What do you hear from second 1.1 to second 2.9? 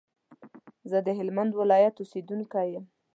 هلمند ولايت اوسېدونکی يم